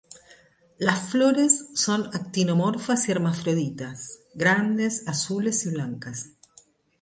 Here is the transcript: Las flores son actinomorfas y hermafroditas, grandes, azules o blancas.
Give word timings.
Las 0.79 1.11
flores 1.11 1.67
son 1.75 2.07
actinomorfas 2.07 3.07
y 3.07 3.11
hermafroditas, 3.11 4.21
grandes, 4.33 5.07
azules 5.07 5.67
o 5.67 5.71
blancas. 5.73 6.29